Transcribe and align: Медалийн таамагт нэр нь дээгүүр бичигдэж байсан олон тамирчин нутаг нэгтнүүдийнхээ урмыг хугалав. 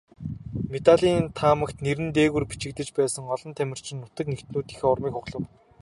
Медалийн 0.71 1.25
таамагт 1.39 1.77
нэр 1.85 1.99
нь 2.03 2.13
дээгүүр 2.17 2.45
бичигдэж 2.51 2.89
байсан 2.97 3.23
олон 3.35 3.51
тамирчин 3.57 3.97
нутаг 4.01 4.25
нэгтнүүдийнхээ 4.29 4.89
урмыг 4.91 5.13
хугалав. 5.15 5.43